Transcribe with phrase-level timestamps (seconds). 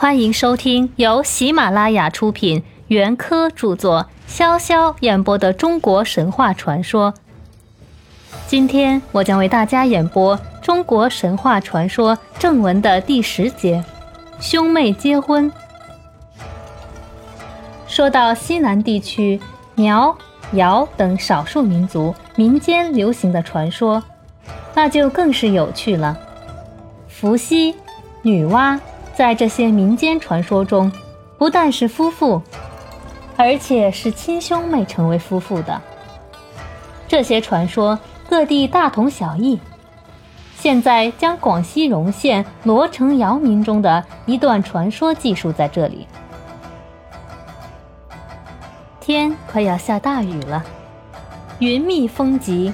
[0.00, 7.12] 欢迎收听由喜马拉雅出品、袁科著作、潇潇演播的中国神话传说。
[8.46, 13.84] 今天我将为大家演播中国神话传说正文的第十节：
[14.40, 15.52] 兄妹结婚。
[17.86, 19.38] 说到西南地区
[19.74, 20.16] 苗、
[20.52, 24.02] 瑶等少数民族民间流行的传说，
[24.74, 26.16] 那就更是有趣了。
[27.06, 27.74] 伏羲、
[28.22, 28.80] 女娲。
[29.20, 30.90] 在这些民间传说中，
[31.36, 32.40] 不但是夫妇，
[33.36, 35.78] 而且是亲兄妹成为夫妇的。
[37.06, 37.98] 这些传说
[38.30, 39.60] 各地大同小异。
[40.56, 46.06] 现在将广西容县罗城瑶民中的一段传说记述在这里。
[49.02, 50.64] 天快要下大雨了，
[51.58, 52.72] 云密风急，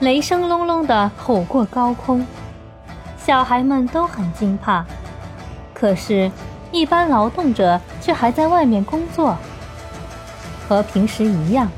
[0.00, 2.26] 雷声隆隆的吼过高空，
[3.16, 4.84] 小孩们都很惊怕。
[5.78, 6.32] 可是，
[6.72, 9.36] 一般劳动者却还在外面工作，
[10.66, 11.70] 和平时一样。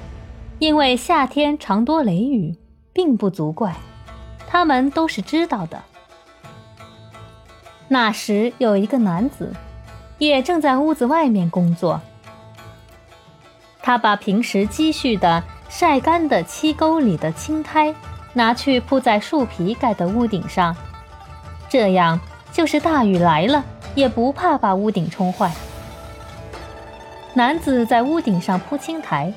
[0.60, 2.56] 因为夏天常多雷雨，
[2.92, 3.74] 并不足怪，
[4.46, 5.82] 他们都是知道的。
[7.88, 9.52] 那时有一个男子，
[10.18, 12.00] 也正在屋子外面工作。
[13.82, 17.92] 他把平时积蓄的晒干的漆沟里的青苔，
[18.34, 20.76] 拿去铺在树皮盖的屋顶上，
[21.68, 22.20] 这样
[22.52, 23.64] 就是大雨来了。
[23.98, 25.50] 也不怕把屋顶冲坏。
[27.34, 29.32] 男子在屋顶上铺青苔，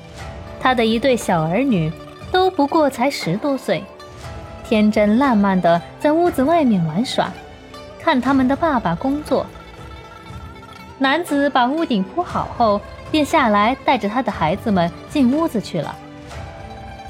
[0.60, 1.92] 他的一对小儿女
[2.30, 3.82] 都不过才十多岁，
[4.64, 7.28] 天真烂漫的在屋子外面玩耍，
[7.98, 9.44] 看他们的爸爸工作。
[10.96, 15.92] 男子把屋顶铺好后，便下来带着他的孩子们进屋子去了。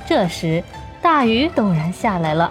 [0.07, 0.65] 这时，
[1.03, 2.51] 大雨陡然下来了，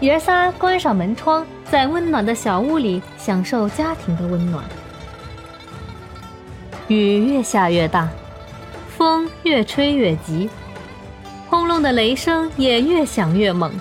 [0.00, 1.46] 爷仨关上门窗。
[1.72, 4.62] 在温暖的小屋里享受家庭的温暖。
[6.88, 8.10] 雨越下越大，
[8.94, 10.50] 风越吹越急，
[11.48, 13.72] 轰隆的雷声也越响越猛，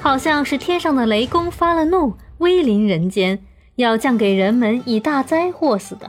[0.00, 3.36] 好像是天上的雷公发了怒，威临人间，
[3.74, 6.08] 要降给人们以大灾祸似的。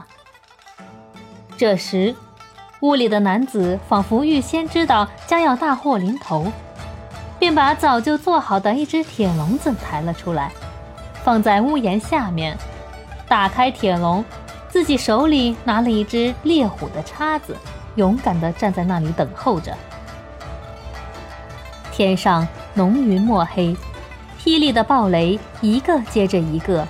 [1.56, 2.14] 这时，
[2.82, 6.52] 屋里的男子仿佛预先知道将要大祸临头，
[7.40, 10.52] 便把早就做好的一只铁笼子抬了出来。
[11.22, 12.56] 放在屋檐下面，
[13.28, 14.24] 打开铁笼，
[14.68, 17.56] 自己手里拿了一只猎虎的叉子，
[17.96, 19.76] 勇敢地站在那里等候着。
[21.92, 23.76] 天上浓云墨黑，
[24.42, 26.86] 霹雳的暴雷一个接着一个。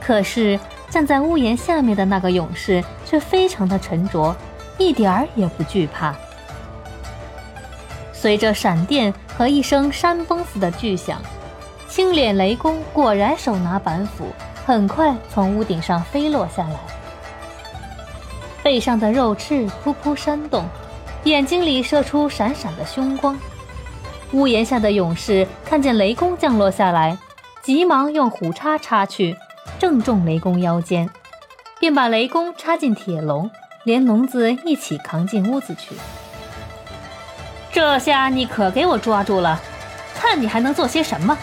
[0.00, 0.58] 可是
[0.90, 4.34] 站在屋檐下面的那个勇士却非常的沉着，
[4.78, 6.12] 一点儿也不惧怕。
[8.12, 11.22] 随着闪电和一声山崩似的巨响。
[11.92, 14.24] 青脸雷公果然手拿板斧，
[14.64, 16.78] 很快从屋顶上飞落下来，
[18.62, 20.64] 背上的肉翅噗噗扇动，
[21.24, 23.38] 眼睛里射出闪闪的凶光。
[24.32, 27.18] 屋檐下的勇士看见雷公降落下来，
[27.62, 29.36] 急忙用虎叉插去，
[29.78, 31.10] 正中雷公腰间，
[31.78, 33.50] 便把雷公插进铁笼，
[33.84, 35.94] 连笼子一起扛进屋子去。
[37.70, 39.60] 这下你可给我抓住了，
[40.14, 41.36] 看你还能做些什么！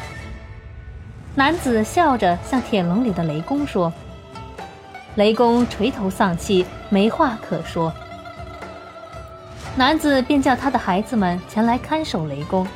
[1.39, 3.94] 男子笑着向铁笼里的雷公说
[5.16, 7.94] ：“雷公垂头丧气，没话可说。”
[9.73, 12.67] 男子便叫他的孩子们前来看守雷公。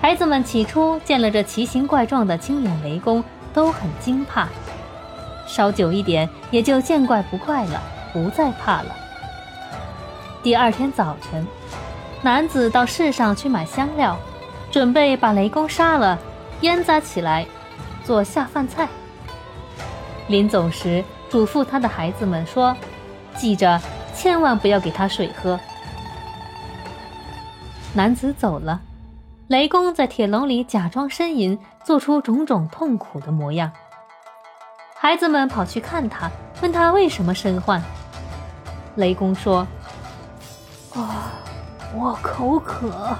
[0.00, 3.22] 孩子们起初见了这奇形怪状的青眼雷公，
[3.52, 4.48] 都很惊怕。
[5.46, 7.82] 稍久一点，也就见怪不怪了，
[8.14, 8.96] 不再怕了。
[10.42, 11.46] 第二天早晨，
[12.22, 14.16] 男子到市上去买香料，
[14.70, 16.18] 准备把雷公杀了。
[16.62, 17.46] 腌扎起来，
[18.04, 18.88] 做下饭菜。
[20.28, 22.76] 临走时，嘱咐他的孩子们说
[23.36, 23.80] ：“记着，
[24.14, 25.58] 千万不要给他水喝。”
[27.94, 28.80] 男子走了，
[29.48, 33.70] 雷公在铁笼里假装呻吟，做出种种痛苦的模样。
[34.98, 36.30] 孩子们跑去看他，
[36.62, 37.80] 问他为什么身患。
[38.96, 39.66] 雷公说
[40.96, 41.32] ：“啊，
[41.94, 43.16] 我口渴，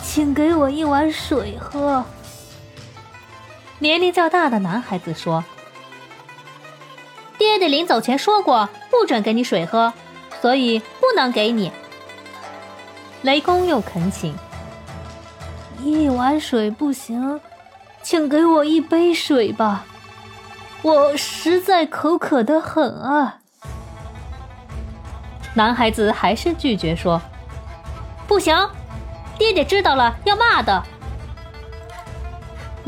[0.00, 2.04] 请给我一碗水喝。”
[3.80, 5.44] 年龄较大的男孩子说
[7.38, 9.92] ：“爹爹临走前说过，不准给你水喝，
[10.40, 11.70] 所以不能给你。”
[13.22, 14.36] 雷公又恳请
[15.80, 17.40] ：“一碗水不行，
[18.02, 19.84] 请给我一杯水吧，
[20.82, 23.38] 我实在口渴的很啊。”
[25.54, 27.20] 男孩子还是拒绝说
[28.26, 28.56] ：“不行，
[29.38, 30.82] 爹爹知道了要骂的。”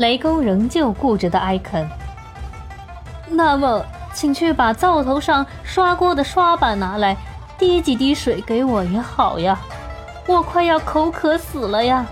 [0.01, 1.87] 雷公仍旧固执的哀恳。
[3.29, 7.15] 那么，请去把灶头上刷锅的刷把拿来，
[7.59, 9.59] 滴几滴水给我也好呀，
[10.25, 12.07] 我快要口渴死了呀。”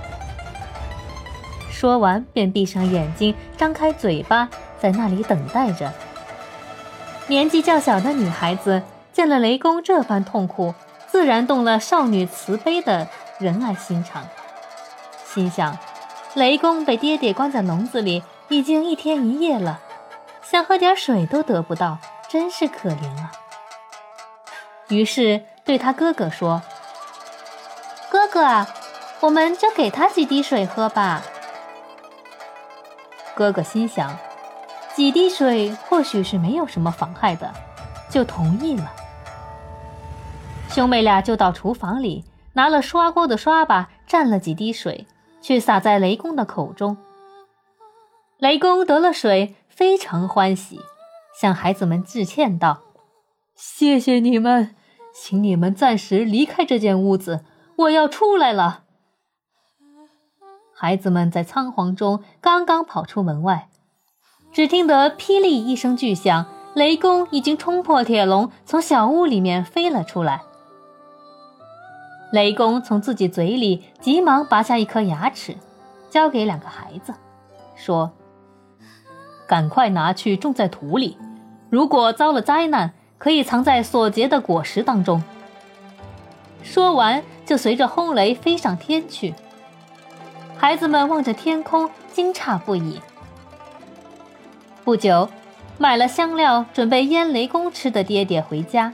[1.71, 4.47] 说完，便闭上眼睛，张开嘴巴，
[4.79, 5.91] 在那里等待着。
[7.25, 10.75] 年纪较小的女孩子见了雷公这般痛苦，
[11.07, 13.07] 自然动了少女慈悲的
[13.39, 14.23] 仁爱心肠，
[15.25, 15.75] 心想：
[16.35, 19.79] 雷公被爹爹关在笼子里已经一天一夜了，
[20.41, 21.97] 想喝点水都得不到，
[22.27, 23.31] 真是可怜啊。
[24.89, 26.61] 于是对他哥哥说
[28.09, 28.67] ：“哥哥啊，
[29.19, 31.21] 我们就给他几滴水喝吧。”
[33.35, 34.17] 哥哥心想，
[34.95, 37.51] 几滴水或许是没有什么妨害的，
[38.09, 38.91] 就同意了。
[40.69, 42.23] 兄妹俩就到厨房里，
[42.53, 45.07] 拿了刷锅的刷把，蘸了几滴水，
[45.41, 46.97] 却洒在雷公的口中。
[48.37, 50.79] 雷公得了水，非常欢喜，
[51.39, 52.81] 向孩子们致歉道
[53.55, 54.75] ：“谢谢你们，
[55.13, 57.43] 请你们暂时离开这间屋子，
[57.75, 58.83] 我要出来了。”
[60.73, 63.67] 孩子们在仓皇中刚刚跑出门外，
[64.53, 70.43] 只听得霹雳一声巨响，雷公已经冲破铁笼，从小屋里面飞了出来。
[72.31, 75.55] 雷公从自己嘴里急忙拔下一颗牙齿，
[76.09, 77.13] 交给两个孩子，
[77.75, 78.11] 说
[79.47, 81.17] ：“赶快拿去种在土里，
[81.69, 85.23] 如果遭了灾难，可以藏在所结的果实当中。”
[86.61, 89.33] 说完，就随着轰雷飞上天去。
[90.55, 93.01] 孩子们望着天空，惊诧不已。
[94.83, 95.29] 不久，
[95.79, 98.93] 买了香料准备腌雷公吃的爹爹回家，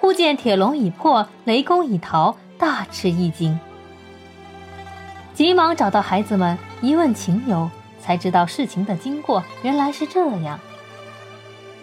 [0.00, 3.60] 忽见铁笼已破，雷公已逃，大吃一惊，
[5.34, 7.70] 急忙找到孩子们一问情由，
[8.00, 10.58] 才知道事情的经过原来是这样。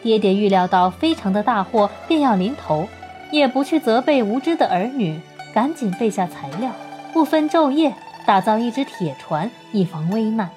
[0.02, 2.88] 爹爹预料到非常的大祸便要临头，
[3.32, 5.20] 也不去责备无知的儿女，
[5.54, 6.72] 赶紧备下材料，
[7.14, 7.94] 不分昼夜。
[8.26, 10.50] 打造一只铁船，以防危难。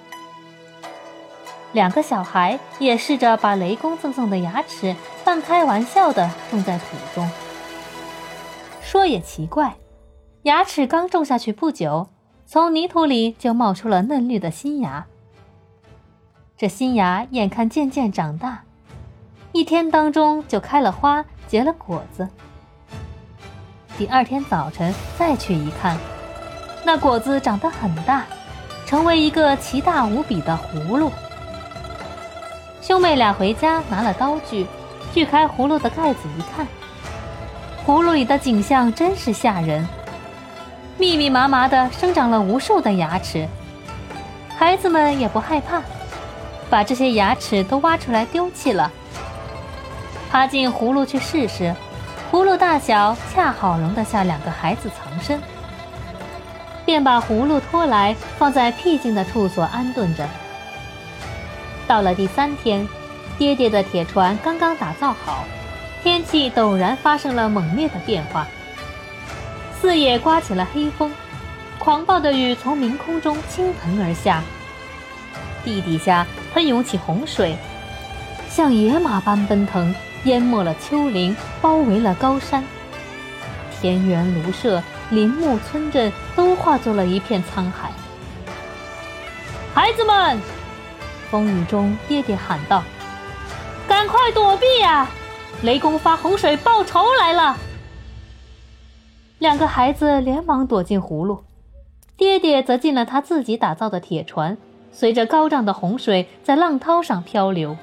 [1.71, 6.85] 两个小孩也试着把雷公赠送的牙齿半开玩笑的种在土
[7.15, 7.31] 中。
[8.91, 9.77] 说也奇怪，
[10.43, 12.09] 牙齿刚种下去不久，
[12.45, 15.07] 从泥土里就冒出了嫩绿的新芽。
[16.59, 18.65] 这新芽眼看渐渐长大，
[19.53, 22.29] 一天当中就开了花，结了果子。
[23.97, 25.97] 第二天早晨再去一看。
[26.85, 28.27] 那果子长得很大，
[28.87, 31.13] 成为一个奇大无比的葫芦。
[32.83, 34.67] 兄妹俩回家拿了刀具，
[35.15, 36.67] 锯开葫芦的盖子一看，
[37.91, 39.85] 葫芦里的景象真是吓人，
[40.97, 43.49] 密密麻麻的生长了无数的牙齿。
[44.57, 45.83] 孩子们也不害怕，
[46.71, 48.89] 把这些牙齿都挖出来丢弃了，
[50.31, 51.75] 爬进葫芦去试试，
[52.31, 55.41] 葫芦大小恰好容得下两个孩子藏身。
[56.85, 60.29] 便把葫芦拖来，放在僻静的处所安顿着。
[61.89, 62.87] 到了第三天，
[63.37, 65.45] 爹爹的铁船刚刚打造好，
[66.03, 68.47] 天气陡然发生了猛烈的变化，
[69.81, 71.13] 四野刮起了黑风，
[71.79, 74.43] 狂暴的雨从明空中倾盆而下，
[75.65, 77.57] 地底下喷涌起洪水，
[78.49, 79.95] 像野马般奔腾，
[80.25, 82.65] 淹没了丘陵，包围了高山，
[83.81, 84.83] 田园庐舍。
[85.11, 87.91] 林木村镇都化作了一片沧海。
[89.75, 90.41] 孩子们，
[91.29, 92.85] 风雨中，爹爹喊道
[93.89, 95.09] ：“赶快躲避呀！
[95.63, 97.57] 雷公发洪水报仇来了！”
[99.39, 101.45] 两个孩子连忙躲进葫芦，
[102.17, 104.59] 爹爹则进了他自己打造的铁船，
[104.93, 107.77] 随着高涨的洪水在浪涛上漂流。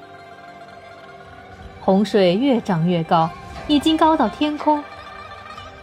[1.80, 3.30] 洪水越涨越高，
[3.66, 4.82] 已经高到天空。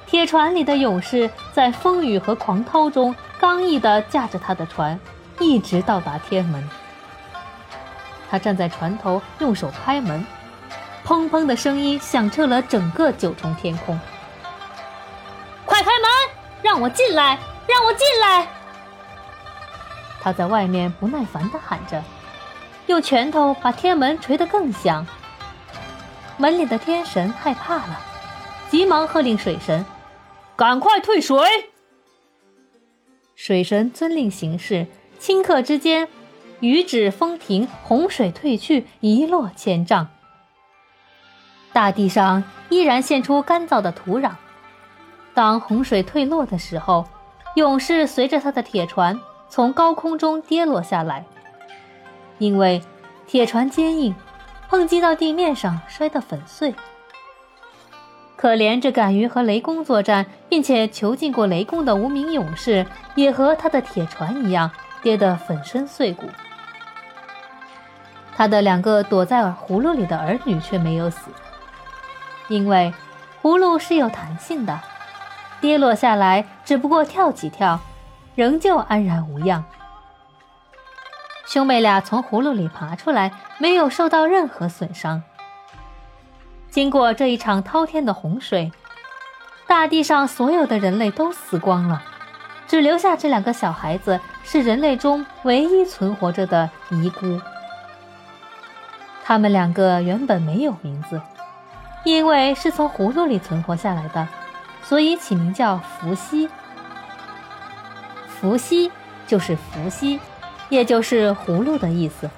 [0.05, 4.99] 铁船里的勇士在风雨和狂涛中刚毅地驾着他的船，
[5.39, 6.63] 一直到达天门。
[8.29, 10.23] 他站在船头，用手拍门，
[11.05, 13.97] 砰砰的声音响彻了整个九重天空。
[15.63, 16.09] 快开门，
[16.63, 18.47] 让我进来，让我进来！
[20.19, 22.03] 他在外面不耐烦地喊着，
[22.87, 25.05] 用拳头把天门捶得更响。
[26.37, 28.01] 门里的天神害怕了，
[28.69, 29.85] 急忙喝令水神。
[30.55, 31.37] 赶快退水！
[33.35, 34.87] 水神遵令行事，
[35.19, 36.07] 顷刻之间，
[36.61, 40.07] 雨止风停，洪水退去，一落千丈。
[41.75, 44.31] 大地上依然现出干燥的土壤。
[45.33, 47.05] 当洪水退落的时候，
[47.57, 51.25] 勇士随着他的铁船从高空中跌落下来。
[52.37, 52.81] 因为
[53.27, 54.15] 铁船坚硬，
[54.69, 56.73] 碰击到地面上，摔得粉碎。
[58.37, 64.71] 可怜这敢于和雷公作战，并且囚禁过雷公的无名勇士，也和他的铁船一样，
[65.03, 66.25] 跌得粉身碎骨。
[68.33, 71.31] 他的两个躲在葫芦里的儿女却没有死，
[72.47, 72.93] 因为
[73.41, 74.79] 葫芦是有弹性的，
[75.61, 77.79] 跌落下来只不过跳几跳，
[78.35, 79.63] 仍旧安然无恙。
[81.45, 85.21] 兄妹俩从葫芦里爬出来，没有受到任何损伤。
[86.69, 88.71] 经过这一场滔天的洪水，
[89.67, 92.03] 大地上所有的人类都死光了，
[92.67, 97.39] 只留下这两个小孩子是人类中唯一存活着的遗孤。
[99.23, 101.21] 他们两个原本没有名字，
[102.05, 104.25] 因为是从葫芦里存活下来的，
[104.83, 106.47] 所以起名叫伏羲。
[108.29, 108.91] 伏羲
[109.25, 110.19] 就是伏羲，
[110.69, 112.29] 也就是葫芦的意思。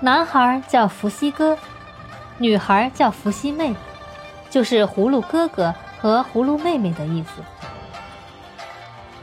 [0.00, 1.56] 男孩叫伏羲哥。
[2.36, 3.76] 女孩叫伏羲妹，
[4.50, 7.42] 就是葫芦哥哥和葫芦妹妹的意思。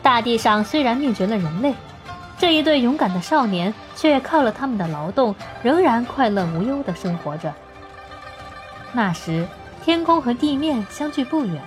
[0.01, 1.75] 大地上虽然灭绝了人类，
[2.37, 7.53] 这一对勇敢的少年却靠了他们的劳动，仍然快乐无忧地生活着。
[8.93, 9.47] 那时，
[9.83, 11.61] 天空和地面相距不远，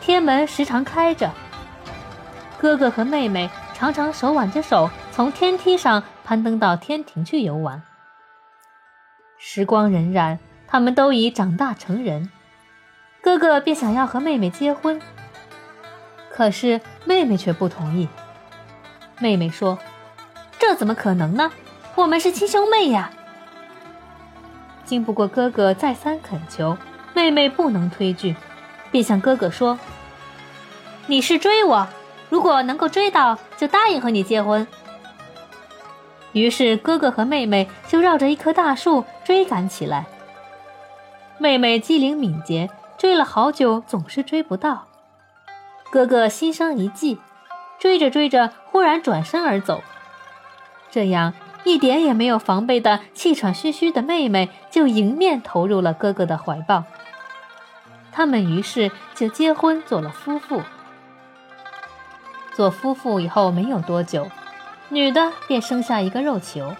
[0.00, 1.30] 天门时常开着。
[2.58, 7.82] 哥哥和妹妹常常手挽着手，从天梯上攀登到天庭去游玩。
[9.38, 10.38] 时光荏苒。
[10.70, 12.30] 他们都已长大成人，
[13.22, 15.00] 哥哥便想要和妹妹结婚，
[16.30, 18.06] 可是妹妹却不同意。
[19.18, 19.78] 妹妹说
[20.60, 21.50] ：“这怎么可能呢？
[21.94, 23.10] 我们是亲兄妹呀！”
[24.88, 26.74] 经不过哥哥再三恳求，
[27.12, 28.34] 妹妹不能推拒，
[28.90, 29.78] 便向哥哥说
[31.06, 31.86] ：“你是追我，
[32.30, 34.66] 如果能够追到，就答应和你结婚。”
[36.32, 40.06] 于是哥哥和妹妹就绕着一棵大树追赶起来。
[41.36, 44.86] 妹妹机灵敏捷，追了好久总是追不到。
[45.90, 47.18] 哥哥心生一计，
[47.78, 49.82] 追着追着，忽然转身而走。
[50.90, 51.34] 这样
[51.68, 56.84] 一点也没有防备的气喘吁吁的妹妹，就迎面投入了哥哥的怀抱。
[58.10, 60.62] 他们于是就结婚做了夫妇。
[62.54, 64.28] 做夫妇以后没有多久，
[64.88, 66.74] 女的便生下一个肉球。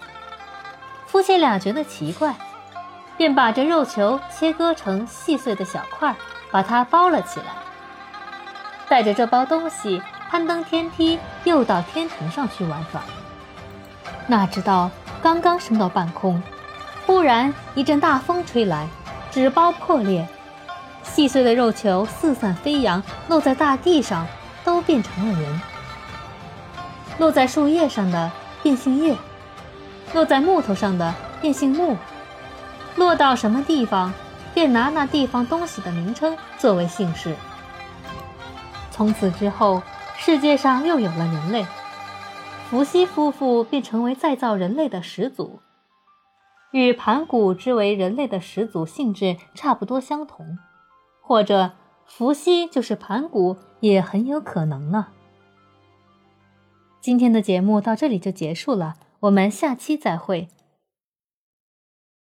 [1.05, 2.35] 夫妻俩觉得奇怪。
[3.15, 6.15] 便把这肉球切割成细碎的小块，
[6.51, 7.47] 把它包了起来。
[8.87, 13.01] 带着这包东西攀登天梯，又到天庭上去玩耍。
[14.29, 14.91] 哪知道
[15.23, 16.41] 刚刚升到半空，
[17.07, 18.87] 忽然一阵大风吹来，
[19.31, 20.27] 纸包破裂，
[21.01, 24.27] 细碎的肉球四散飞扬，落在大地上，
[24.63, 25.61] 都变成了人。
[27.17, 28.31] 落在树叶上的
[28.61, 29.17] 变姓叶，
[30.13, 31.97] 落在木头上的变姓木。
[32.95, 34.13] 落到什么地方，
[34.53, 37.35] 便拿那地方东西的名称作为姓氏。
[38.91, 39.81] 从此之后，
[40.17, 41.65] 世界上又有了人类，
[42.69, 45.59] 伏羲夫妇便成为再造人类的始祖，
[46.71, 50.59] 与盘古之为人类的始祖性质差不多相同，
[51.19, 51.71] 或者
[52.05, 55.07] 伏羲就是盘古也很有可能呢。
[57.01, 60.47] 今天的节目到这里就结束了，我们下期再会。